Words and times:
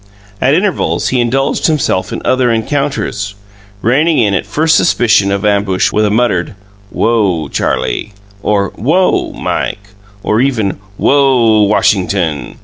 At 0.41 0.55
intervals 0.55 1.09
he 1.09 1.21
indulged 1.21 1.67
himself 1.67 2.11
in 2.11 2.23
other 2.25 2.51
encounters, 2.51 3.35
reining 3.83 4.17
in 4.17 4.33
at 4.33 4.47
first 4.47 4.75
suspicion 4.75 5.31
of 5.31 5.45
ambush 5.45 5.91
with 5.91 6.05
a 6.05 6.09
muttered, 6.09 6.55
"Whoa, 6.89 7.49
Charlie!" 7.49 8.13
or 8.41 8.69
"Whoa, 8.73 9.31
Mike!" 9.33 9.89
or 10.23 10.41
even 10.41 10.79
"Whoa, 10.97 11.61
Washington!" 11.61 12.57